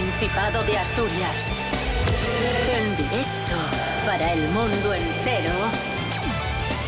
[0.00, 1.50] Principado de Asturias.
[2.74, 3.56] En directo
[4.06, 5.52] para el mundo entero.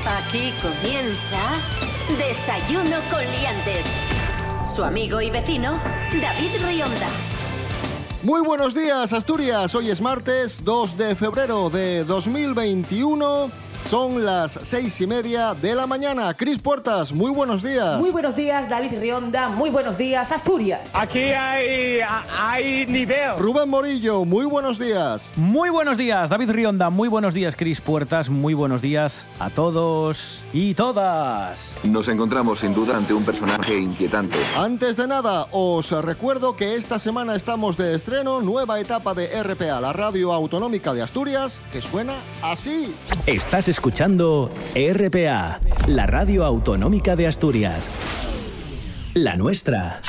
[0.07, 1.61] Aquí comienza
[2.17, 3.85] Desayuno con Liantes.
[4.67, 5.79] Su amigo y vecino,
[6.23, 7.09] David Rionda.
[8.23, 9.75] Muy buenos días, Asturias.
[9.75, 13.51] Hoy es martes 2 de febrero de 2021.
[13.85, 16.33] Son las seis y media de la mañana.
[16.35, 17.99] Cris Puertas, muy buenos días.
[17.99, 19.49] Muy buenos días, David Rionda.
[19.51, 20.95] Muy buenos días, Asturias.
[20.95, 22.01] Aquí hay,
[22.41, 23.37] hay nivel.
[23.39, 25.31] Rubén Morillo, muy buenos días.
[25.37, 26.89] Muy buenos días, David Rionda.
[26.91, 28.31] Muy buenos días, Cris Puertas.
[28.31, 31.81] Muy buenos días a todos y todas.
[31.83, 34.39] Nos encontramos sin duda ante un personaje inquietante.
[34.57, 39.81] Antes de nada, os recuerdo que esta semana estamos de estreno, nueva etapa de RPA,
[39.81, 42.95] la radio autonómica de Asturias, que suena así.
[43.27, 47.97] Estás escuchando RPA, la radio autonómica de Asturias.
[49.15, 50.01] La nuestra.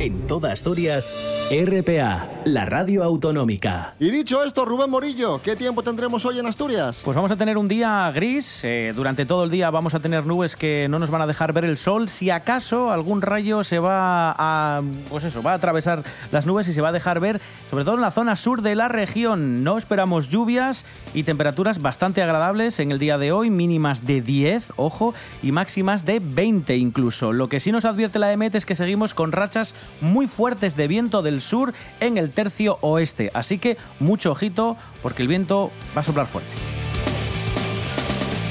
[0.00, 1.14] En toda Asturias,
[1.48, 3.94] RPA, la radio autonómica.
[4.00, 7.02] Y dicho esto, Rubén Morillo, ¿qué tiempo tendremos hoy en Asturias?
[7.04, 8.64] Pues vamos a tener un día gris.
[8.64, 11.52] eh, durante todo el día vamos a tener nubes que no nos van a dejar
[11.52, 12.08] ver el sol.
[12.08, 14.82] Si acaso algún rayo se va a.
[15.08, 17.94] Pues eso, va a atravesar las nubes y se va a dejar ver, sobre todo
[17.94, 19.62] en la zona sur de la región.
[19.62, 20.84] No esperamos lluvias
[21.14, 26.04] y temperaturas bastante agradables en el día de hoy, mínimas de 10, ojo, y máximas
[26.04, 27.32] de 20 incluso.
[27.32, 31.22] Lo que sí nos advierte la Es que seguimos con rachas muy fuertes de viento
[31.22, 33.30] del sur en el tercio oeste.
[33.34, 36.50] Así que mucho ojito porque el viento va a soplar fuerte.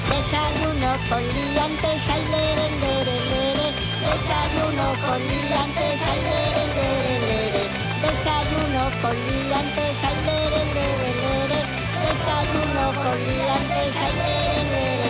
[0.09, 3.67] Desayuno con liantes, ay, lere, lere, lere.
[4.05, 7.63] Desayuno con liantes, ay, lere, lere, lere.
[8.03, 11.59] Desayuno con liantes, ay, lere, lere, lere.
[12.05, 15.06] Desayuno con liantes, ay, lere, lere.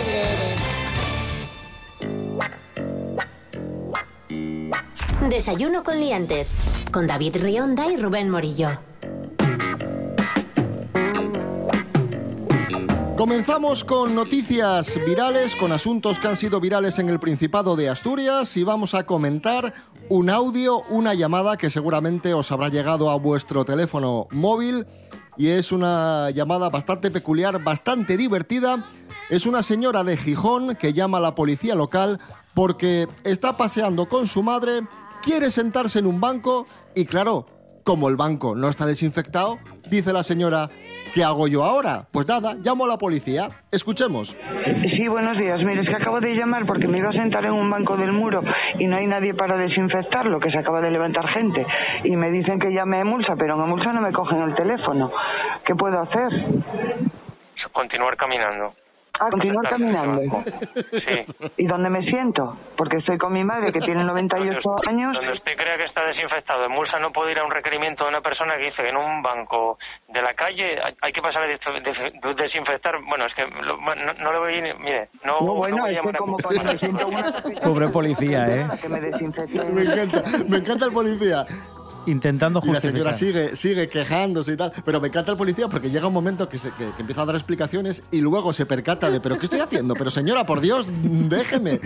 [5.28, 6.54] Desayuno con Liantes.
[6.90, 8.70] Con David Rionda y Rubén Morillo.
[13.16, 18.56] Comenzamos con noticias virales, con asuntos que han sido virales en el Principado de Asturias
[18.56, 19.74] y vamos a comentar
[20.08, 24.86] un audio, una llamada que seguramente os habrá llegado a vuestro teléfono móvil
[25.36, 28.88] y es una llamada bastante peculiar, bastante divertida.
[29.28, 32.18] Es una señora de Gijón que llama a la policía local
[32.54, 34.82] porque está paseando con su madre,
[35.28, 37.44] quiere sentarse en un banco y claro,
[37.84, 39.58] como el banco no está desinfectado,
[39.90, 40.70] dice la señora,
[41.12, 42.06] ¿qué hago yo ahora?
[42.10, 43.48] Pues nada, llamo a la policía.
[43.70, 44.34] Escuchemos.
[44.96, 45.60] Sí, buenos días.
[45.62, 48.10] Mire, es que acabo de llamar porque me iba a sentar en un banco del
[48.10, 48.42] muro
[48.78, 51.66] y no hay nadie para desinfectarlo, que se acaba de levantar gente.
[52.04, 55.12] Y me dicen que llame a Emulsa, pero en Emulsa no me cogen el teléfono.
[55.66, 56.30] ¿Qué puedo hacer?
[57.72, 58.72] Continuar caminando.
[59.20, 60.42] Ah, continuar caminando.
[60.92, 61.34] Sí.
[61.56, 62.56] ¿Y dónde me siento?
[62.76, 64.58] Porque estoy con mi madre, que tiene 98
[64.88, 65.14] años.
[65.14, 66.64] Donde usted crea que está desinfectado.
[66.66, 68.96] En Mulsa no puede ir a un requerimiento de una persona que dice que en
[68.96, 69.78] un banco
[70.08, 72.94] de la calle hay- que pasar a des- des- desinfectar.
[73.08, 74.74] Bueno, es que lo- no, no le voy a ir.
[74.78, 77.32] Mire, no, No, bueno, no voy a llamar a- como cuando me siento una...
[77.64, 78.66] Pobre policía, ¿eh?
[78.80, 78.98] Que me.
[78.98, 81.44] Me encanta, me encanta el policía.
[82.06, 83.48] Intentando Y la señora justificar.
[83.50, 84.72] sigue, sigue quejándose y tal.
[84.84, 87.26] Pero me encanta el policía porque llega un momento que, se- que- que empieza a
[87.26, 89.94] dar explicaciones y luego se percata de, ¿pero qué estoy haciendo?
[89.94, 91.80] Pero señora, por Dios, déjeme.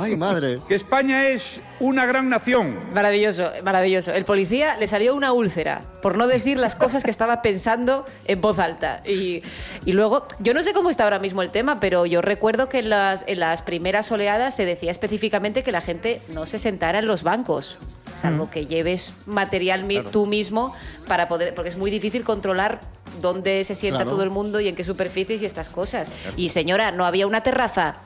[0.00, 0.60] Ay, madre.
[0.68, 2.78] que España es una gran nación.
[2.94, 4.12] Maravilloso, maravilloso.
[4.12, 8.40] El policía le salió una úlcera por no decir las cosas que estaba pensando en
[8.40, 9.02] voz alta.
[9.06, 9.42] Y,
[9.84, 12.78] y luego, yo no sé cómo está ahora mismo el tema, pero yo recuerdo que
[12.78, 16.98] en las, en las primeras oleadas se decía específicamente que la gente no se sentara
[17.00, 17.78] en los bancos,
[18.16, 20.72] salvo que lleves material tú mismo
[21.06, 22.80] para poder, porque es muy difícil controlar
[23.20, 24.10] dónde se sienta Claro.
[24.10, 26.10] todo el mundo y en qué superficies y estas cosas.
[26.36, 27.96] Y señora, no había una terraza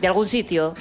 [0.00, 0.74] de algún sitio.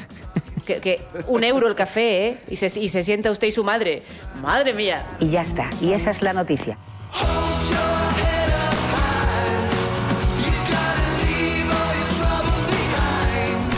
[0.66, 2.38] Que, que un euro el café, ¿eh?
[2.48, 4.04] Y se, y se sienta usted y su madre.
[4.44, 5.04] Madre mía.
[5.20, 5.68] Y ya está.
[5.82, 6.78] Y esa es la noticia.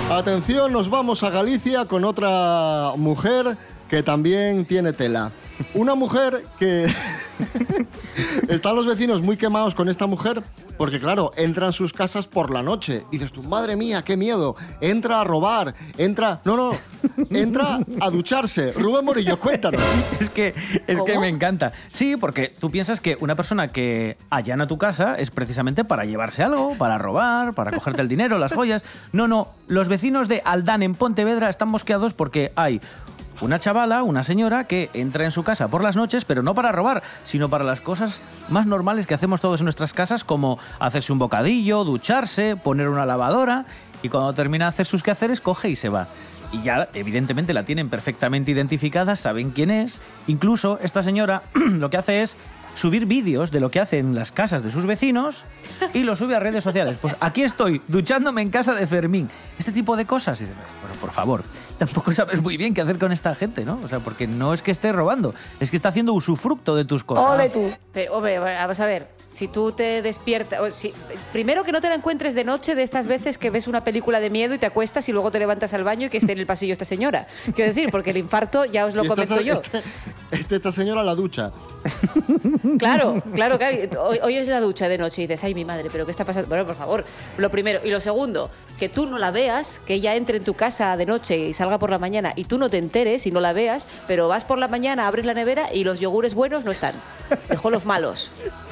[0.10, 3.58] Atención, nos vamos a Galicia con otra mujer
[3.94, 5.30] que también tiene tela.
[5.76, 6.92] Una mujer que...
[8.48, 10.42] Están los vecinos muy quemados con esta mujer
[10.78, 13.04] porque, claro, entra en sus casas por la noche.
[13.12, 14.56] Y dices tú, madre mía, qué miedo.
[14.82, 16.42] Entra a robar, entra...
[16.44, 16.72] No, no,
[17.30, 18.72] entra a ducharse.
[18.72, 19.82] Rubén Morillo, cuéntanos.
[20.20, 20.56] Es que,
[20.88, 21.74] es que me encanta.
[21.90, 26.44] Sí, porque tú piensas que una persona que allana tu casa es precisamente para llevarse
[26.44, 28.86] algo, para robar, para cogerte el dinero, las joyas.
[29.12, 29.50] No, no.
[29.68, 32.82] Los vecinos de Aldán en Pontevedra están mosqueados porque hay
[33.44, 36.72] una chavala, una señora, que entra en su casa por las noches, pero no para
[36.72, 41.12] robar, sino para las cosas más normales que hacemos todos en nuestras casas, como hacerse
[41.12, 43.66] un bocadillo, ducharse, poner una lavadora,
[44.02, 46.08] y cuando termina de hacer sus quehaceres, coge y se va.
[46.54, 50.02] Y ya, evidentemente, la tienen perfectamente identificada, saben quién es.
[50.28, 52.38] Incluso esta señora lo que hace es
[52.74, 55.46] subir vídeos de lo que hace en las casas de sus vecinos
[55.94, 56.98] y lo sube a redes sociales.
[57.02, 59.30] Pues aquí estoy, duchándome en casa de Fermín.
[59.60, 60.42] Este tipo de cosas.
[60.42, 61.44] Y dice, bueno, por favor,
[61.78, 63.80] tampoco sabes muy bien qué hacer con esta gente, ¿no?
[63.84, 67.04] O sea, porque no es que esté robando, es que está haciendo usufructo de tus
[67.04, 67.26] cosas.
[67.26, 67.72] Ole tú.
[67.94, 69.08] Pero, hombre, vamos a ver.
[69.30, 70.60] Si tú te despiertas.
[70.60, 70.94] o si-
[71.32, 74.20] primero que no te la encuentres de noche de estas veces que ves una película
[74.20, 76.38] de miedo y te acuestas y luego te levantas al baño y que esté en
[76.40, 77.26] el pasillo esta señora.
[77.56, 79.54] Quiero decir, porque el infarto ya os lo comento yo.
[79.56, 79.82] este-
[80.34, 81.52] este- esta señora a la ducha.
[82.80, 83.78] Claro, claro, claro.
[84.02, 86.26] Hoy, hoy es la ducha de noche y dices, ay, mi madre, pero ¿qué está
[86.26, 86.48] pasando?
[86.48, 87.06] Bueno, por favor,
[87.38, 87.80] lo primero.
[87.84, 88.50] Y lo segundo,
[88.80, 91.78] que tú no la veas, que ella entre en tu casa de noche y salga
[91.80, 94.58] por la mañana y tú no te enteres y no la veas, pero vas por
[94.58, 96.94] la mañana, abres la nevera y los yogures buenos no están.
[97.50, 98.32] Dejó los malos.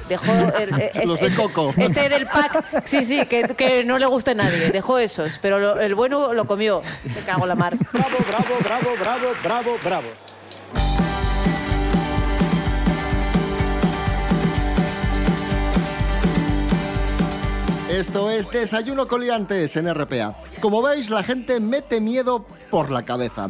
[0.09, 1.73] Dejó el- el- Los de coco.
[1.77, 4.71] Este del pack, sí, sí, que, que no le gusta a nadie.
[4.71, 6.81] Dejó esos, pero lo- el bueno lo comió.
[7.05, 7.77] Me cago en la mar.
[7.93, 10.07] Bravo, bravo, bravo, bravo, bravo, bravo.
[17.91, 20.37] Esto es Desayuno Coliantes en RPA.
[20.61, 23.49] Como veis, la gente mete miedo por la cabeza.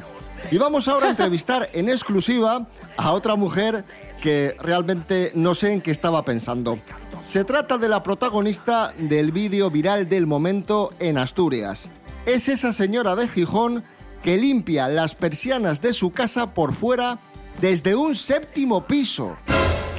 [0.50, 2.68] Y vamos ahora a entrevistar en exclusiva
[2.98, 3.86] a otra mujer
[4.20, 6.80] que realmente no sé en qué estaba pensando.
[7.28, 11.92] Se trata de la protagonista del vídeo viral del momento en Asturias.
[12.26, 13.84] Es esa señora de Gijón
[14.24, 17.20] que limpia las persianas de su casa por fuera
[17.62, 19.38] desde un séptimo piso.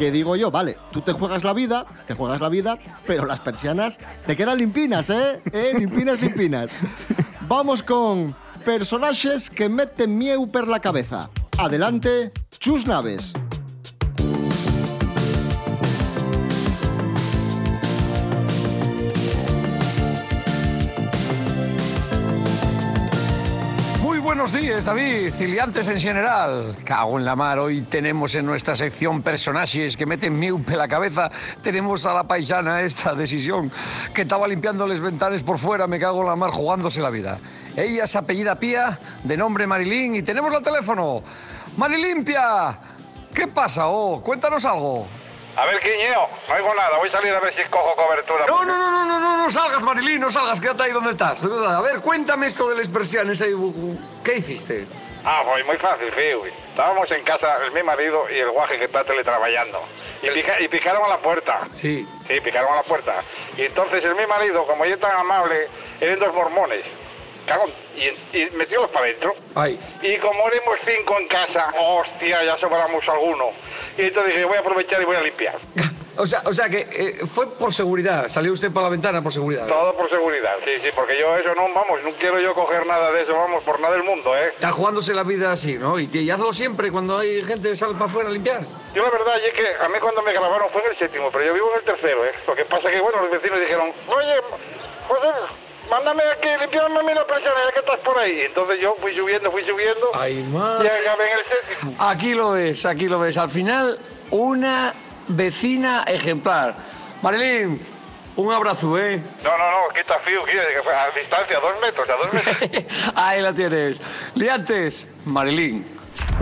[0.02, 2.76] Que digo yo, vale, tú te juegas la vida, te juegas la vida,
[3.06, 5.40] pero las persianas te quedan limpinas, ¿eh?
[5.52, 5.74] ¿Eh?
[5.78, 6.80] Limpinas, limpinas.
[7.42, 8.34] Vamos con
[8.64, 11.30] personajes que meten mieu per la cabeza.
[11.56, 13.32] Adelante, Chus Naves.
[24.42, 26.76] Buenos días, David, ciliantes en general.
[26.84, 31.30] Cago en la mar, hoy tenemos en nuestra sección personajes que meten miupe la cabeza.
[31.62, 33.70] Tenemos a la paisana esta decisión
[34.12, 37.38] que estaba limpiando las ventanas por fuera, me cago en la mar jugándose la vida.
[37.76, 41.22] Ella se apellida Pía, de nombre Marilín, y tenemos el teléfono.
[41.76, 42.80] Marilimpia,
[43.32, 43.86] ¿qué pasa?
[43.86, 45.06] Oh, cuéntanos algo.
[45.56, 46.96] A ver, Quiñeo, no oigo nada.
[46.98, 48.46] Voy a salir a ver si cojo cobertura.
[48.46, 51.44] No, no, no, no, no, no, no salgas, Marilín, no salgas, quédate ahí donde estás.
[51.44, 53.40] A ver, cuéntame esto de las persianas.
[53.42, 53.52] ahí,
[54.24, 54.86] ¿Qué hiciste?
[55.24, 56.44] Ah, pues muy fácil, Fiu.
[56.70, 59.82] Estábamos en casa, mi marido y el guaje que está teletrabajando.
[60.22, 61.60] Y, pica- y picaron a la puerta.
[61.74, 62.08] Sí.
[62.26, 63.22] Sí, picaron a la puerta.
[63.56, 65.68] Y entonces el mi marido, como yo tan amable,
[66.00, 66.84] eran dos mormones.
[67.96, 69.34] Y, y metiólos para adentro.
[70.02, 73.50] Y como éramos cinco en casa, hostia, ya sobramos alguno.
[73.96, 75.58] Y entonces dije, voy a aprovechar y voy a limpiar.
[76.16, 78.28] O sea, o sea que eh, fue por seguridad.
[78.28, 79.66] Salió usted por la ventana por seguridad.
[79.66, 83.10] Todo por seguridad, sí, sí, porque yo eso no, vamos, no quiero yo coger nada
[83.12, 84.48] de eso, vamos, por nada del mundo, ¿eh?
[84.48, 85.98] Está jugándose la vida así, ¿no?
[85.98, 88.60] Y, y hazlo siempre cuando hay gente que sale para afuera a limpiar.
[88.94, 91.46] Yo la verdad es que a mí cuando me grabaron fue en el séptimo, pero
[91.46, 92.32] yo vivo en el tercero, ¿eh?
[92.46, 94.34] Lo que pasa que, bueno, los vecinos dijeron, oye,
[95.08, 95.28] José,
[95.90, 98.32] mándame aquí, limpiarme a mí la persiana, ya que estás por ahí.
[98.32, 100.06] Y entonces yo fui subiendo, fui subiendo.
[100.14, 100.88] Ay, Y madre.
[100.88, 101.96] acabé en el séptimo.
[101.98, 103.36] Aquí lo ves, aquí lo ves.
[103.38, 103.98] Al final,
[104.30, 104.94] una
[105.28, 106.74] vecina ejemplar.
[107.22, 107.80] Marilyn,
[108.36, 109.22] un abrazo, ¿eh?
[109.44, 112.32] No, no, no, quita fío, quita, que fue a distancia, a dos metros, a dos
[112.32, 112.84] metros.
[113.14, 114.00] Ahí la tienes.
[114.34, 115.86] Liantes, Marilyn.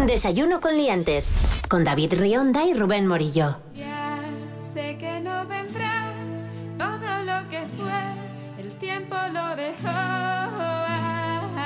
[0.07, 1.31] Desayuno con liantes.
[1.69, 3.57] Con David Rionda y Rubén Morillo.
[3.75, 4.19] Ya
[4.59, 5.60] sé que no vendrás,
[9.33, 9.89] lo dejó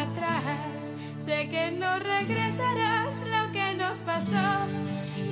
[0.02, 0.94] atrás.
[1.18, 4.66] Sé que no regresarás, lo que nos pasó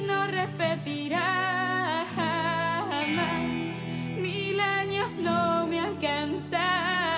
[0.06, 3.84] no repetirá jamás.
[4.16, 7.12] Mil años no me alcanzarán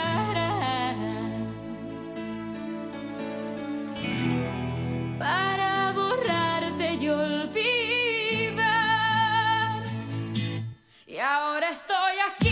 [5.19, 8.65] para borrarte y olvidar.
[11.07, 12.44] Y ahora estoy aquí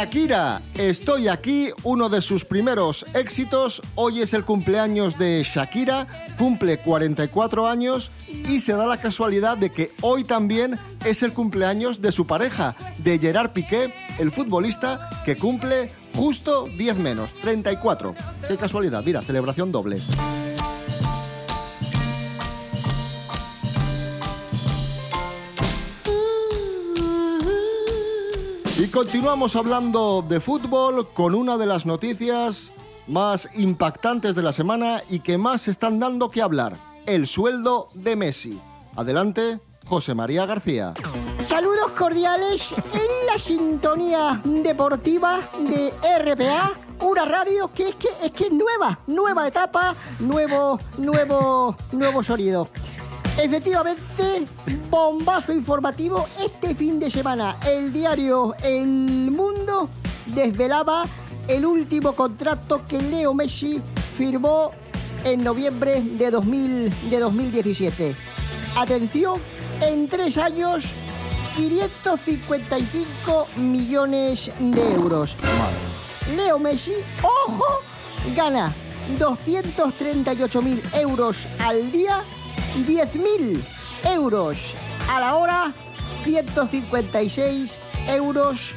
[0.00, 3.82] Shakira, estoy aquí, uno de sus primeros éxitos.
[3.96, 6.06] Hoy es el cumpleaños de Shakira,
[6.38, 12.00] cumple 44 años y se da la casualidad de que hoy también es el cumpleaños
[12.00, 18.14] de su pareja, de Gerard Piqué, el futbolista que cumple justo 10 menos, 34.
[18.48, 20.00] Qué casualidad, mira, celebración doble.
[28.90, 32.72] Continuamos hablando de fútbol con una de las noticias
[33.06, 38.16] más impactantes de la semana y que más están dando que hablar, el sueldo de
[38.16, 38.60] Messi.
[38.96, 40.94] Adelante, José María García.
[41.46, 45.92] Saludos cordiales en la sintonía deportiva de
[46.34, 52.22] RPA, una radio que es que es que es nueva, nueva etapa, nuevo, nuevo, nuevo
[52.22, 52.68] sonido.
[53.38, 54.46] Efectivamente,
[54.90, 57.56] bombazo informativo este fin de semana.
[57.66, 59.88] El diario El Mundo
[60.26, 61.06] desvelaba
[61.48, 63.80] el último contrato que Leo Messi
[64.16, 64.72] firmó
[65.24, 68.14] en noviembre de, 2000 de 2017.
[68.76, 69.40] Atención,
[69.80, 70.84] en tres años,
[71.56, 75.36] 555 millones de euros.
[76.36, 77.80] Leo Messi, ojo,
[78.36, 78.72] gana
[79.18, 82.22] 238 mil euros al día
[82.76, 83.62] 10.000
[84.04, 84.56] euros
[85.08, 85.74] a la hora,
[86.24, 88.72] 156 euros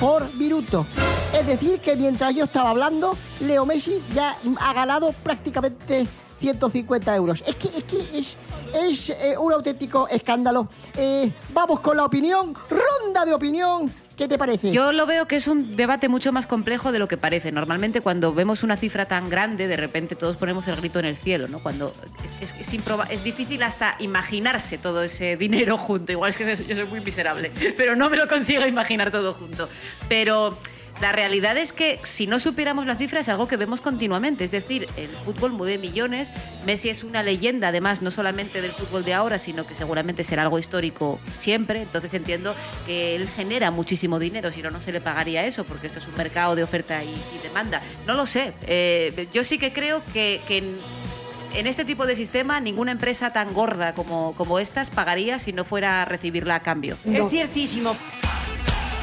[0.00, 0.86] por minuto.
[1.32, 6.06] Es decir, que mientras yo estaba hablando, Leo Messi ya ha ganado prácticamente
[6.38, 7.42] 150 euros.
[7.46, 8.38] Es que es, que es,
[8.74, 10.68] es eh, un auténtico escándalo.
[10.96, 13.92] Eh, vamos con la opinión, ronda de opinión.
[14.18, 14.72] ¿Qué te parece?
[14.72, 17.52] Yo lo veo que es un debate mucho más complejo de lo que parece.
[17.52, 21.16] Normalmente cuando vemos una cifra tan grande, de repente todos ponemos el grito en el
[21.16, 21.60] cielo, ¿no?
[21.60, 21.94] Cuando
[22.24, 26.10] es, es, es, es difícil hasta imaginarse todo ese dinero junto.
[26.10, 29.68] Igual es que yo soy muy miserable, pero no me lo consigo imaginar todo junto.
[30.08, 30.58] Pero
[31.00, 34.44] la realidad es que si no supiéramos la cifra es algo que vemos continuamente.
[34.44, 36.32] Es decir, el fútbol mueve millones.
[36.66, 40.42] Messi es una leyenda, además, no solamente del fútbol de ahora, sino que seguramente será
[40.42, 41.82] algo histórico siempre.
[41.82, 42.54] Entonces entiendo
[42.86, 46.08] que él genera muchísimo dinero, si no, no se le pagaría eso, porque esto es
[46.08, 47.80] un mercado de oferta y, demanda.
[48.06, 48.52] No lo sé.
[48.66, 50.40] Eh, yo sí que creo que,
[51.54, 55.64] en este tipo de sistema ninguna empresa tan gorda como, como estas pagaría si no
[55.64, 56.96] fuera a recibirla a cambio.
[57.06, 57.96] Es ciertísimo.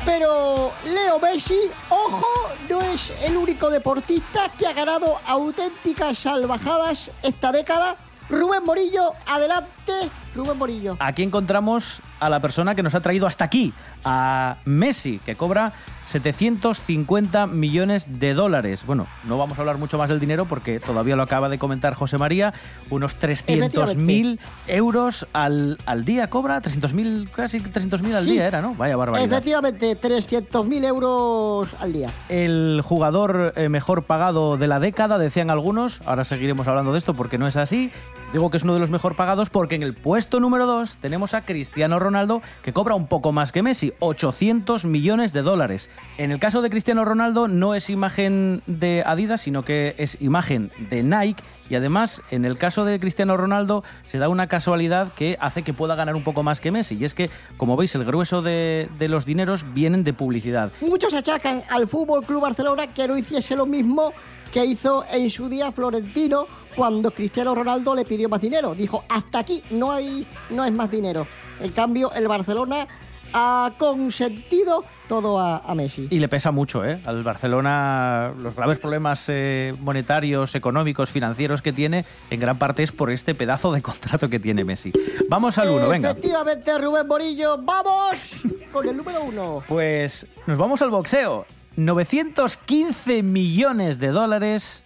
[0.05, 1.59] Pero Leo Messi,
[1.89, 2.27] ojo,
[2.69, 7.97] no es el único deportista que ha ganado auténticas salvajadas esta década.
[8.29, 9.93] Rubén Morillo, adelante,
[10.36, 10.98] Rubén Morillo.
[11.00, 13.74] Aquí encontramos a la persona que nos ha traído hasta aquí,
[14.04, 15.74] a Messi, que cobra
[16.06, 18.86] 750 millones de dólares.
[18.86, 21.94] Bueno, no vamos a hablar mucho más del dinero porque todavía lo acaba de comentar
[21.94, 22.54] José María.
[22.89, 28.32] Unos 300.000 euros al, al día cobra, 300.000, casi 300.000 al Sí.
[28.32, 28.75] día era, ¿no?
[28.75, 29.25] Vaya barbaridad.
[29.25, 32.10] Efectivamente, 300.000 euros al día.
[32.30, 36.01] El jugador eh, mejor pagado de la década, decían algunos.
[36.06, 37.92] Ahora seguiremos hablando de esto porque no es así.
[38.34, 41.34] Digo que es uno de los mejor pagados porque en el puesto número 2 tenemos
[41.34, 45.89] a Cristiano Ronaldo, que cobra un poco más que Messi, 800 millones de dólares.
[46.17, 50.72] En el caso de Cristiano Ronaldo no es imagen de Adidas, sino que es imagen
[50.89, 51.44] de Nike.
[51.70, 55.74] Y además, en el caso de Cristiano Ronaldo, se da una casualidad que hace que
[55.74, 56.96] pueda ganar un poco más que Messi.
[56.96, 60.72] Y es que, como veis, el grueso de, de los dineros vienen de publicidad.
[60.82, 64.13] Muchos achacan al Fútbol Club Barcelona que no hiciese lo mismo
[64.55, 68.75] que hizo en su día Florentino cuando Cristiano Ronaldo le pidió más dinero.
[68.75, 71.25] Dijo, hasta aquí no hay no es más dinero.
[71.60, 72.88] En cambio, el Barcelona
[73.34, 76.08] ha consentido todo a, a Messi.
[76.10, 77.00] Y le pesa mucho, ¿eh?
[77.05, 82.91] Al Barcelona los graves problemas eh, monetarios, económicos, financieros que tiene, en gran parte es
[82.91, 84.91] por este pedazo de contrato que tiene Messi.
[85.29, 86.12] Vamos al uno, venga.
[86.12, 88.41] Efectivamente, Rubén Morillo, vamos
[88.72, 89.63] con el número uno.
[89.75, 91.46] Pues nos vamos al boxeo.
[91.75, 94.85] 915 millones de dólares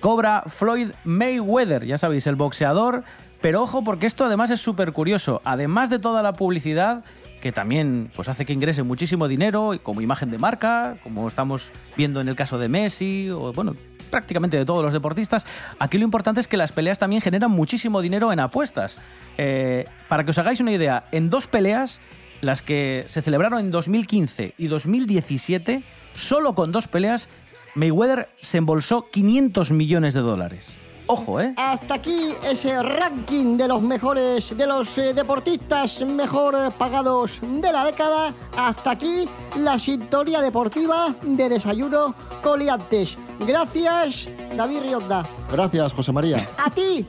[0.00, 3.04] cobra Floyd Mayweather, ya sabéis, el boxeador.
[3.40, 5.42] Pero ojo, porque esto además es súper curioso.
[5.44, 7.04] Además de toda la publicidad,
[7.40, 12.20] que también pues, hace que ingrese muchísimo dinero como imagen de marca, como estamos viendo
[12.20, 13.76] en el caso de Messi, o bueno,
[14.10, 15.46] prácticamente de todos los deportistas,
[15.78, 19.00] aquí lo importante es que las peleas también generan muchísimo dinero en apuestas.
[19.38, 22.00] Eh, para que os hagáis una idea, en dos peleas,
[22.40, 25.82] las que se celebraron en 2015 y 2017,
[26.14, 27.28] solo con dos peleas,
[27.76, 30.72] Mayweather se embolsó 500 millones de dólares.
[31.08, 31.54] Ojo, ¿eh?
[31.56, 37.84] Hasta aquí ese ranking de los mejores, de los eh, deportistas mejor pagados de la
[37.84, 38.34] década.
[38.56, 43.18] Hasta aquí la sintonía deportiva de Desayuno Coliantes.
[43.38, 45.24] Gracias, David Rionda.
[45.52, 46.38] Gracias, José María.
[46.64, 47.06] A ti,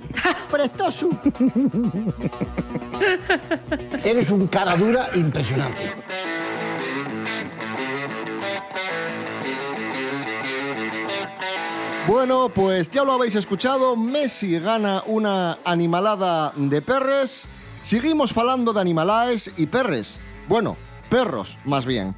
[0.51, 1.09] Prestoso.
[4.03, 5.91] Eres un cara dura impresionante.
[12.07, 17.49] Bueno, pues ya lo habéis escuchado, Messi gana una animalada de perres.
[17.81, 20.17] Seguimos falando de animalaes y perres.
[20.47, 20.77] Bueno,
[21.09, 22.15] perros, más bien.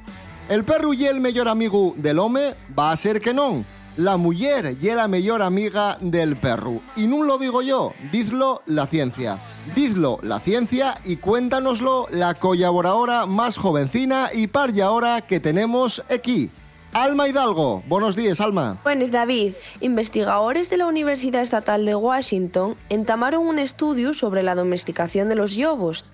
[0.48, 3.66] El perro y el mejor amigo del home va a ser que non.
[3.96, 6.80] La mujer y la mejor amiga del perro.
[6.94, 9.38] Y no lo digo yo, dizlo la ciencia.
[9.74, 16.04] Dizlo la ciencia y cuéntanoslo la colaboradora más jovencina y par y ahora que tenemos
[16.08, 16.48] aquí.
[16.92, 17.84] Alma Hidalgo.
[17.86, 18.78] Buenos días, Alma.
[18.82, 19.54] Buenos, David.
[19.80, 25.56] Investigadores de la Universidad Estatal de Washington entamaron un estudio sobre la domesticación de los
[25.56, 26.04] lobos.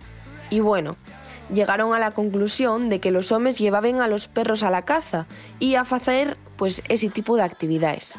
[0.50, 0.94] Y bueno,
[1.52, 5.26] llegaron a la conclusión de que los hombres llevaban a los perros a la caza
[5.58, 8.18] y a hacer pues ese tipo de actividades.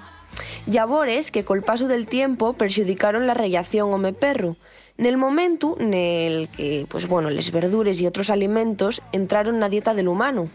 [0.66, 4.58] Llavores que col paso del tiempo perjudicaron la relación home-perro,
[4.98, 9.70] el momento en el que, pues bueno, les verdures y otros alimentos entraron en la
[9.70, 10.50] dieta del humano,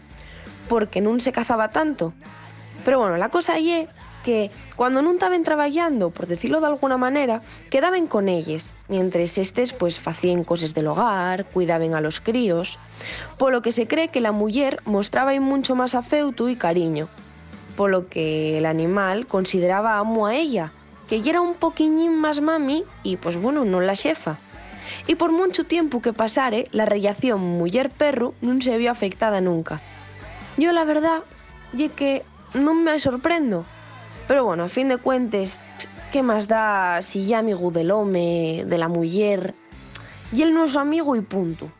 [0.67, 2.13] porque no se cazaba tanto.
[2.85, 3.87] Pero bueno, la cosa es
[4.23, 9.73] que cuando no estaban trabajando, por decirlo de alguna manera, quedaban con ellos, mientras estes
[9.73, 12.79] pues hacían cosas del hogar, cuidaban a los críos,
[13.37, 17.09] por lo que se cree que la mujer mostraba mucho más afeuto y cariño,
[17.75, 20.71] por lo que el animal consideraba amo a ella,
[21.07, 24.39] que ella era un poquillín más mami y pues bueno, no la xefa.
[25.07, 29.81] Y por mucho tiempo que pasare, la relación muller-perro no se vio afectada nunca.
[30.57, 31.23] Yo la verdad,
[31.73, 33.65] y que no me sorprendo.
[34.27, 35.59] Pero bueno, a fin de cuentas,
[36.11, 39.55] ¿qué más da si ya amigo del home, de la mujer?
[40.31, 41.71] Y él no es su amigo y punto.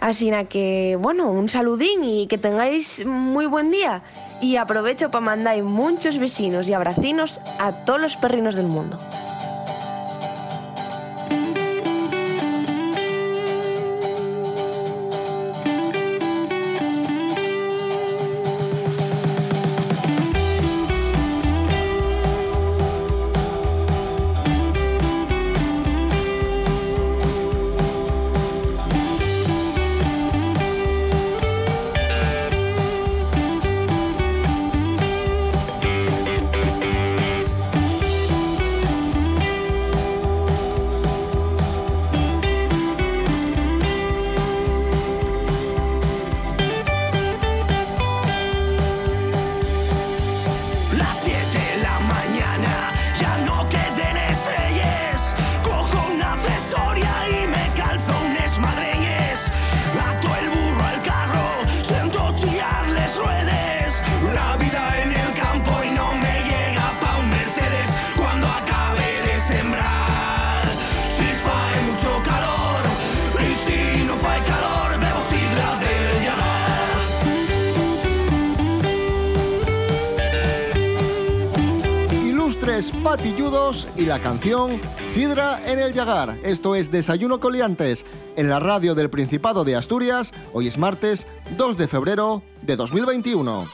[0.00, 4.02] Así que, bueno, un saludín y que tengáis muy buen día.
[4.40, 9.00] Y aprovecho para mandar muchos vecinos y abracinos a todos los perrinos del mundo.
[82.78, 86.38] Patilludos y la canción Sidra en el Yagar.
[86.44, 90.32] Esto es Desayuno Coliantes en la radio del Principado de Asturias.
[90.52, 93.66] Hoy es martes 2 de febrero de 2021.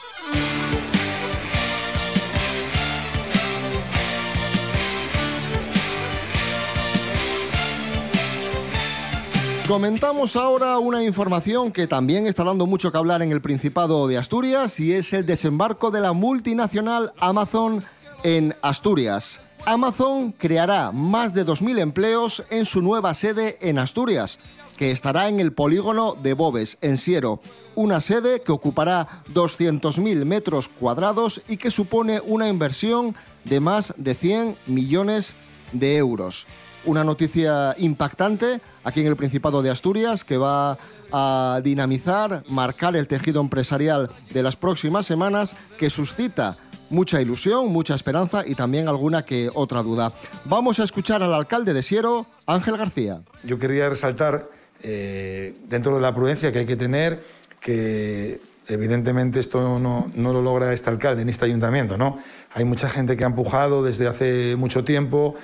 [9.67, 14.17] Comentamos ahora una información que también está dando mucho que hablar en el Principado de
[14.17, 17.83] Asturias y es el desembarco de la multinacional Amazon
[18.25, 19.39] en Asturias.
[19.67, 24.39] Amazon creará más de 2.000 empleos en su nueva sede en Asturias,
[24.77, 27.39] que estará en el polígono de Bobes, en Siero,
[27.75, 34.15] una sede que ocupará 200.000 metros cuadrados y que supone una inversión de más de
[34.15, 35.35] 100 millones
[35.71, 36.47] de euros.
[36.83, 40.79] Una noticia impactante aquí en el Principado de Asturias que va
[41.11, 46.57] a dinamizar, marcar el tejido empresarial de las próximas semanas que suscita
[46.89, 50.11] mucha ilusión, mucha esperanza y también alguna que otra duda.
[50.45, 53.21] Vamos a escuchar al alcalde de Siero, Ángel García.
[53.43, 54.49] Yo quería resaltar,
[54.81, 57.23] eh, dentro de la prudencia que hay que tener,
[57.59, 61.97] que evidentemente esto no, no lo logra este alcalde ni este ayuntamiento.
[61.97, 62.19] ¿no?
[62.53, 65.35] Hay mucha gente que ha empujado desde hace mucho tiempo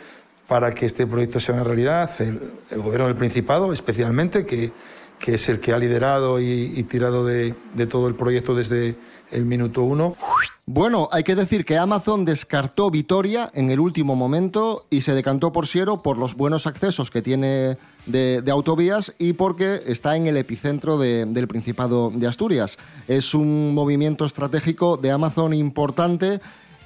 [0.47, 2.09] para que este proyecto sea una realidad.
[2.19, 2.39] El,
[2.81, 4.71] gobierno del Principado, especialmente, que,
[5.17, 8.95] que es el que ha liderado y, y tirado de, de todo el proyecto desde
[9.31, 10.15] el minuto uno.
[10.67, 15.51] Bueno, hay que decir que Amazon descartó Vitoria en el último momento y se decantó
[15.51, 20.37] por Siero por los buenos accesos que tiene de, autovías y porque está en el
[20.37, 22.77] epicentro de- del Principado de Asturias.
[23.07, 26.39] Es un movimiento estratégico de Amazon importante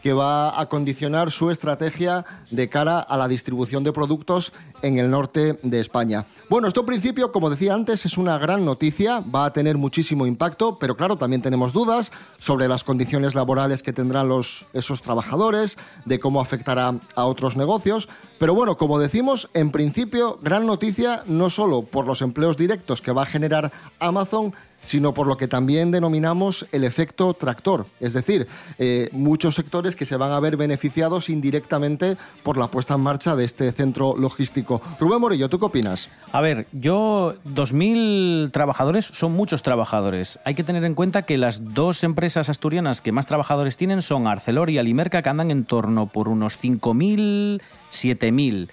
[0.05, 5.09] que va a condicionar su estrategia de cara a la distribución de productos en el
[5.09, 6.27] norte de España.
[6.47, 10.27] Bueno, esto en principio, como decía antes, es una gran noticia, va a tener muchísimo
[10.27, 15.75] impacto, pero claro, también tenemos dudas sobre las condiciones laborales que tendrán los, esos trabajadores,
[16.05, 18.07] de cómo afectará a otros negocios.
[18.37, 23.11] Pero bueno, como decimos, en principio, gran noticia no solo por los empleos directos que
[23.11, 24.53] va a generar Amazon,
[24.85, 30.05] sino por lo que también denominamos el efecto tractor, es decir, eh, muchos sectores que
[30.05, 34.81] se van a ver beneficiados indirectamente por la puesta en marcha de este centro logístico.
[34.99, 36.09] Rubén Morillo, ¿tú qué opinas?
[36.31, 40.39] A ver, yo, 2.000 trabajadores son muchos trabajadores.
[40.45, 44.27] Hay que tener en cuenta que las dos empresas asturianas que más trabajadores tienen son
[44.27, 48.69] Arcelor y Alimerca, que andan en torno por unos 5.000, 7.000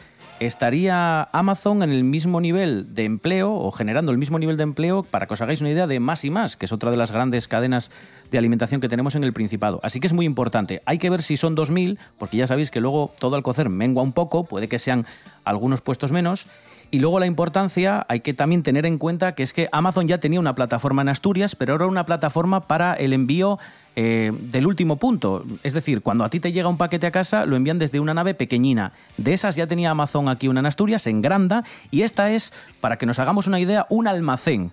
[0.47, 5.03] estaría Amazon en el mismo nivel de empleo o generando el mismo nivel de empleo,
[5.03, 7.13] para que os hagáis una idea, de más y más, que es otra de las
[7.13, 7.91] grandes cadenas
[8.31, 9.81] de alimentación que tenemos en el Principado.
[9.83, 10.83] Así que es muy importante.
[10.87, 14.03] Hay que ver si son 2.000, porque ya sabéis que luego todo al cocer mengua
[14.03, 15.07] un poco, puede que sean
[15.45, 16.47] algunos puestos menos.
[16.93, 20.21] Y luego la importancia, hay que también tener en cuenta que es que Amazon ya
[20.21, 23.59] tenía una plataforma en Asturias, pero ahora una plataforma para el envío
[23.97, 25.43] eh, del último punto.
[25.63, 28.13] Es decir, cuando a ti te llega un paquete a casa, lo envían desde una
[28.13, 28.93] nave pequeñina.
[29.17, 32.53] De esas ya tenía Amazon aquí una en Asturias, en Granda, y esta es,
[32.83, 34.71] para que nos hagamos una idea, un almacén.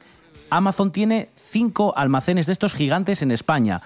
[0.49, 3.81] Amazon tiene cinco almacenes de estos gigantes en España.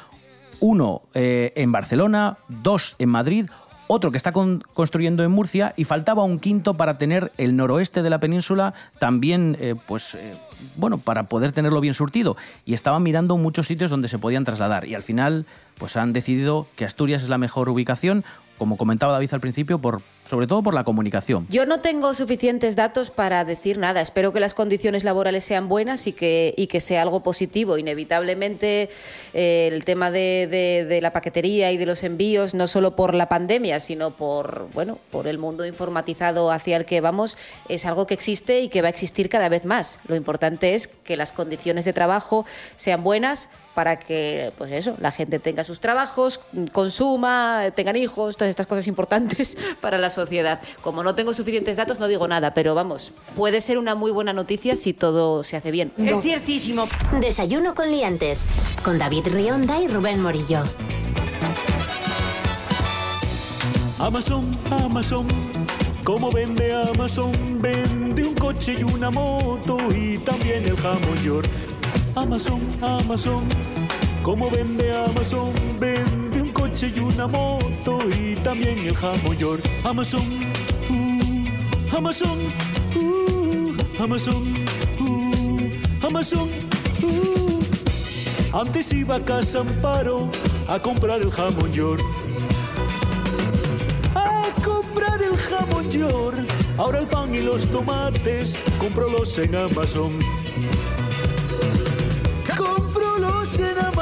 [0.60, 3.46] Uno eh, en Barcelona, dos en Madrid,
[3.88, 8.02] otro que está con- construyendo en Murcia y faltaba un quinto para tener el noroeste
[8.02, 10.36] de la península también, eh, pues, eh,
[10.76, 12.36] bueno, para poder tenerlo bien surtido.
[12.66, 15.46] Y estaban mirando muchos sitios donde se podían trasladar y al final,
[15.78, 18.24] pues han decidido que Asturias es la mejor ubicación,
[18.58, 21.46] como comentaba David al principio, por, sobre todo por la comunicación.
[21.50, 24.02] Yo no tengo suficientes datos para decir nada.
[24.02, 27.78] Espero que las condiciones laborales sean buenas y que, y que sea algo positivo.
[27.78, 28.90] Inevitablemente
[29.34, 33.14] eh, el tema de, de- de la paquetería y de los envíos, no solo por
[33.14, 38.08] la pandemia, sino por, bueno, por el mundo informatizado hacia el que vamos, es algo
[38.08, 40.00] que existe y que va a existir cada vez más.
[40.08, 45.12] Lo importante es que las condiciones de trabajo sean buenas para que pues eso, la
[45.12, 46.40] gente tenga sus trabajos,
[46.72, 50.62] consuma, tengan hijos, todas estas cosas importantes para la sociedad.
[50.82, 54.34] Como no tengo suficientes datos, no digo nada, pero vamos, puede ser una muy buena
[54.34, 55.92] noticia si todo se hace bien.
[55.98, 56.88] Es ciertísimo.
[57.20, 58.46] Desayuno con liantes.
[58.84, 60.64] Con David Rionda y Rubén Morillo.
[64.00, 65.26] Amazon, Amazon,
[66.04, 67.32] ¿cómo vende Amazon?
[67.62, 71.48] Vende un coche y una moto y también el jamón york.
[72.16, 73.44] Amazon, Amazon,
[74.22, 75.52] ¿cómo vende Amazon?
[75.80, 79.64] Vende un coche y una moto y también el jamón york.
[79.84, 80.22] Amazon,
[80.92, 82.48] uh, Amazon,
[82.96, 84.54] uh, Amazon,
[85.00, 86.50] uh, Amazon,
[87.02, 87.60] uh.
[88.56, 90.30] Antes iba a Casa Amparo
[90.68, 92.02] a comprar el jamón york
[94.14, 96.38] a comprar el jamón york.
[96.78, 100.43] Ahora el pan y los tomates, cómprolos en Amazon.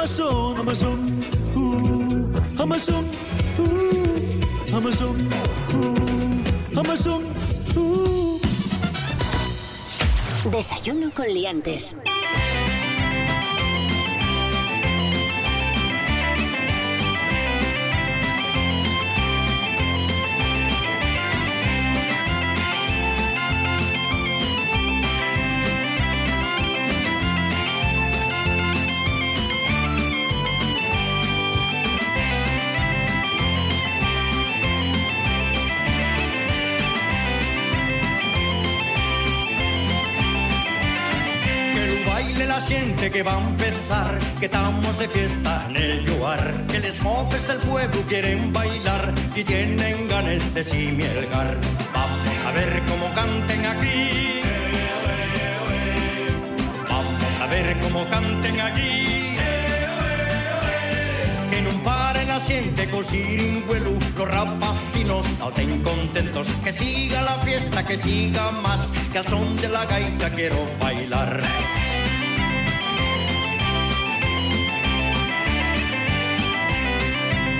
[0.02, 0.98] Amazon, Amazon,
[1.54, 3.04] uh, Amazon,
[3.56, 5.14] uh, Amazon,
[5.74, 7.22] uh, Amazon.
[10.50, 11.94] Desayuno con liantes.
[43.12, 47.58] Que va a empezar, que estamos de fiesta en el lugar, que los jofes del
[47.58, 51.58] pueblo quieren bailar y tienen ganas de simielgar.
[51.92, 54.40] Vamos a ver cómo canten aquí.
[56.88, 59.36] Vamos a ver cómo canten allí.
[61.50, 66.48] Que no pare la gente con siringuelo, los rapacinos salten contentos.
[66.64, 71.42] Que siga la fiesta, que siga más, que al son de la gaita quiero bailar.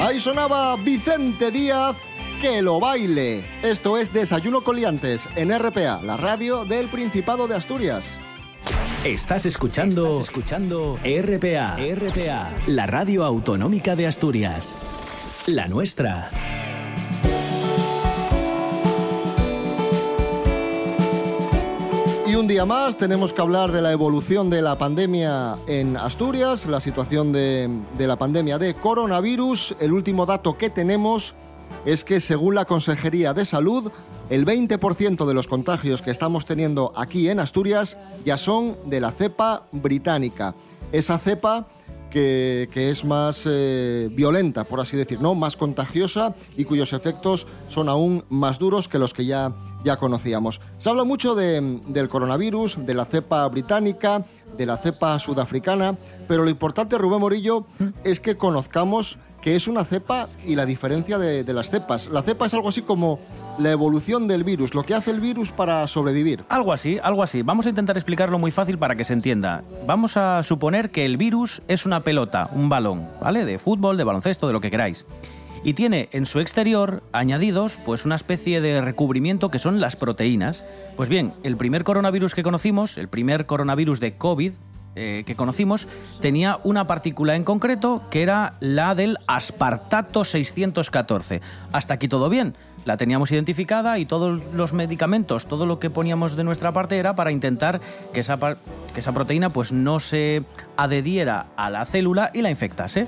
[0.03, 1.97] Ahí sonaba Vicente Díaz,
[2.41, 3.45] que lo baile.
[3.63, 8.19] Esto es Desayuno Coliantes en RPA, la radio del Principado de Asturias.
[9.05, 14.77] Estás escuchando, escuchando RPA, RPA, la radio autonómica de Asturias.
[15.47, 16.31] La nuestra.
[22.33, 25.99] Y Y un día más tenemos que hablar de la evolución de la pandemia en
[25.99, 27.69] Asturias, la situación de,
[27.99, 29.77] de la pandemia de coronavirus.
[29.81, 31.35] El último dato que tenemos
[31.85, 33.93] es que según la Consejería de Salud,
[34.31, 39.11] el 20% de los contagios que estamos teniendo aquí en Asturias ya son de la
[39.11, 40.55] cepa británica.
[40.91, 41.67] Esa cepa
[42.13, 45.35] que, que es más eh, violenta, por así decir, ¿no?
[45.35, 49.53] más contagiosa y cuyos efectos son aún más duros que los que ya,
[49.85, 50.61] ya conocíamos.
[50.79, 54.25] Se habla mucho de- del coronavirus, de la cepa británica,
[54.59, 55.97] de la cepa sudafricana,
[56.29, 57.65] pero lo importante, Rubén Morillo,
[58.05, 62.09] es que conozcamos qué es una cepa y la diferencia de, de las cepas.
[62.09, 63.19] La cepa es algo así como
[63.59, 66.45] la evolución del virus, lo que hace el virus para sobrevivir.
[66.49, 67.43] Algo así, algo así.
[67.43, 69.63] Vamos a intentar explicarlo muy fácil para que se entienda.
[69.87, 73.45] Vamos a suponer que el virus es una pelota, un balón, ¿vale?
[73.45, 75.07] De fútbol, de baloncesto, de lo que queráis.
[75.65, 80.65] Y tiene en su exterior añadidos pues una especie de recubrimiento que son las proteínas.
[80.97, 84.53] Pues bien, el primer coronavirus que conocimos, el primer coronavirus de COVID
[84.95, 85.89] eh, que conocimos,
[86.21, 91.41] tenía una partícula en concreto que era la del aspartato 614.
[91.73, 92.55] Hasta aquí todo bien.
[92.85, 97.15] La teníamos identificada y todos los medicamentos, todo lo que poníamos de nuestra parte era
[97.15, 97.81] para intentar
[98.13, 100.45] que esa, que esa proteína pues no se
[100.77, 103.07] adheriera a la célula y la infectase.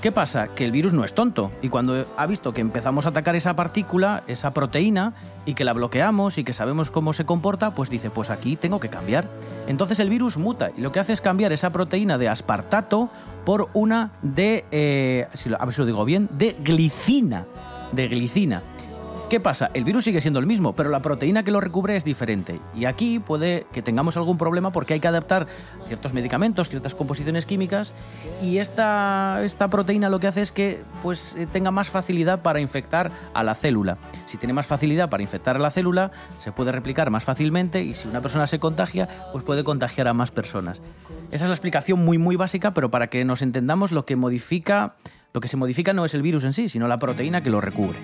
[0.00, 0.48] ¿Qué pasa?
[0.48, 3.54] Que el virus no es tonto y cuando ha visto que empezamos a atacar esa
[3.54, 5.12] partícula, esa proteína,
[5.44, 8.80] y que la bloqueamos y que sabemos cómo se comporta, pues dice, pues aquí tengo
[8.80, 9.28] que cambiar.
[9.68, 13.10] Entonces el virus muta y lo que hace es cambiar esa proteína de aspartato
[13.44, 17.44] por una de, eh, si lo- digo bien, de glicina.
[17.92, 18.62] De glicina.
[19.30, 19.70] ¿Qué pasa?
[19.74, 22.60] El virus sigue siendo el mismo, pero la proteína que lo recubre es diferente.
[22.74, 25.46] Y aquí puede que tengamos algún problema porque hay que adaptar
[25.86, 27.94] ciertos medicamentos, ciertas composiciones químicas,
[28.42, 32.58] y esta, esta proteína lo que hace es que pues, eh, tenga más facilidad para
[32.58, 33.98] infectar a la célula.
[34.26, 37.94] Si tiene más facilidad para infectar a la célula, se puede replicar más fácilmente y
[37.94, 40.82] si una persona se contagia, pues puede contagiar a más personas.
[41.30, 44.96] Esa es la explicación muy muy básica, pero para que nos entendamos lo que modifica,
[45.32, 47.60] lo que se modifica no es el virus en sí, sino la proteína que lo
[47.60, 47.96] recubre.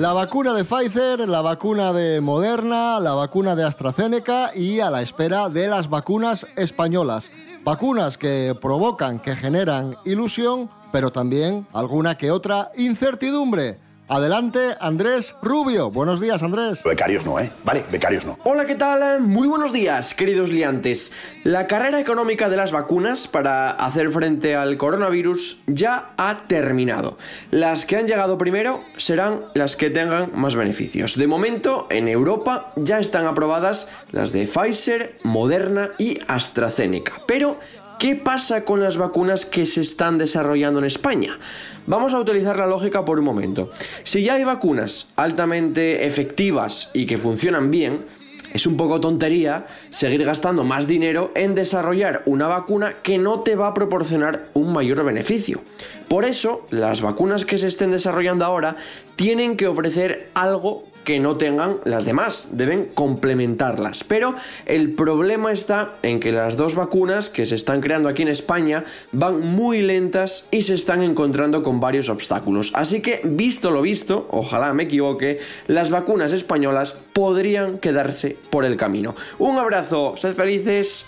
[0.00, 5.02] La vacuna de Pfizer, la vacuna de Moderna, la vacuna de AstraZeneca y a la
[5.02, 7.30] espera de las vacunas españolas.
[7.64, 13.78] Vacunas que provocan, que generan ilusión, pero también alguna que otra incertidumbre.
[14.10, 15.88] Adelante, Andrés Rubio.
[15.88, 16.82] Buenos días, Andrés.
[16.82, 17.52] Becarios no, ¿eh?
[17.62, 18.36] Vale, becarios no.
[18.42, 19.20] Hola, ¿qué tal?
[19.20, 21.12] Muy buenos días, queridos liantes.
[21.44, 27.18] La carrera económica de las vacunas para hacer frente al coronavirus ya ha terminado.
[27.52, 31.16] Las que han llegado primero serán las que tengan más beneficios.
[31.16, 37.12] De momento, en Europa ya están aprobadas las de Pfizer, Moderna y AstraZeneca.
[37.28, 37.60] Pero
[38.00, 41.38] ¿Qué pasa con las vacunas que se están desarrollando en España?
[41.86, 43.70] Vamos a utilizar la lógica por un momento.
[44.04, 48.06] Si ya hay vacunas altamente efectivas y que funcionan bien,
[48.54, 53.54] es un poco tontería seguir gastando más dinero en desarrollar una vacuna que no te
[53.54, 55.60] va a proporcionar un mayor beneficio.
[56.08, 58.76] Por eso, las vacunas que se estén desarrollando ahora
[59.14, 64.04] tienen que ofrecer algo que no tengan las demás, deben complementarlas.
[64.04, 64.34] Pero
[64.66, 68.84] el problema está en que las dos vacunas que se están creando aquí en España
[69.12, 72.72] van muy lentas y se están encontrando con varios obstáculos.
[72.74, 78.76] Así que, visto lo visto, ojalá me equivoque, las vacunas españolas podrían quedarse por el
[78.76, 79.14] camino.
[79.38, 81.06] Un abrazo, sed felices.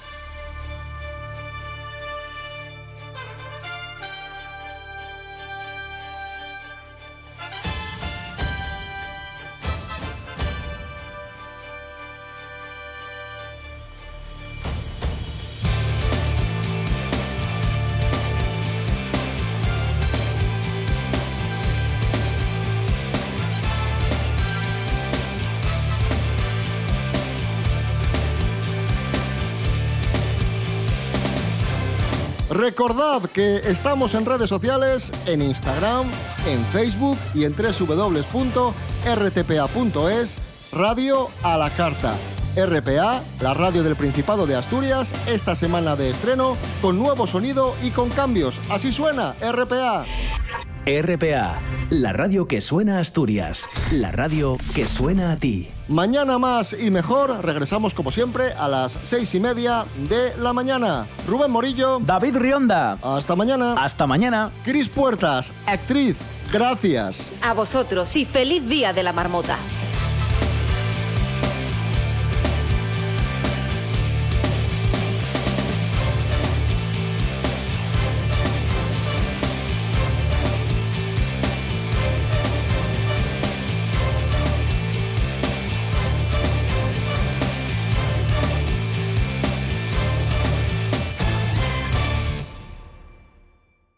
[32.72, 36.06] Recordad que estamos en redes sociales, en Instagram,
[36.46, 38.28] en Facebook y en www.rtpa.es,
[40.72, 42.14] Radio a la Carta.
[42.56, 47.90] RPA, la radio del Principado de Asturias, esta semana de estreno, con nuevo sonido y
[47.90, 48.58] con cambios.
[48.70, 50.06] Así suena, RPA.
[50.84, 55.70] RPA, la radio que suena a Asturias, la radio que suena a ti.
[55.86, 61.06] Mañana más y mejor, regresamos como siempre a las seis y media de la mañana.
[61.28, 62.00] Rubén Morillo.
[62.00, 62.98] David Rionda.
[63.00, 63.74] Hasta mañana.
[63.78, 64.50] Hasta mañana.
[64.64, 66.18] Cris Puertas, actriz.
[66.52, 67.30] Gracias.
[67.42, 69.58] A vosotros y feliz día de la marmota.